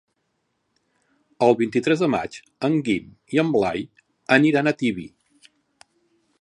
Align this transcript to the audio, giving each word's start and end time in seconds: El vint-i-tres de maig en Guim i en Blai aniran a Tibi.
El 1.47 1.57
vint-i-tres 1.59 2.01
de 2.05 2.09
maig 2.15 2.39
en 2.69 2.79
Guim 2.89 3.13
i 3.37 3.43
en 3.45 3.55
Blai 3.59 3.87
aniran 4.39 4.71
a 4.73 4.77
Tibi. 4.83 5.07